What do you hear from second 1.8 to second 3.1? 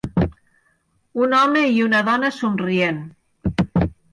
una dona somrient.